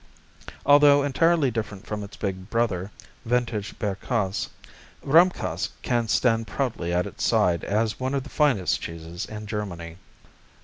Although 0.65 1.03
entirely 1.03 1.51
different 1.51 1.85
from 1.85 2.01
its 2.03 2.17
big 2.17 2.49
brother, 2.49 2.89
vintage 3.23 3.77
Bergkäse, 3.77 4.47
Rahmkäse 5.05 5.69
can 5.83 6.07
stand 6.07 6.47
proudly 6.47 6.91
at 6.91 7.05
its 7.05 7.23
side 7.23 7.63
as 7.63 7.99
one 7.99 8.15
of 8.15 8.23
the 8.23 8.29
finest 8.29 8.81
cheeses 8.81 9.27
in 9.27 9.45
Germany. 9.45 9.97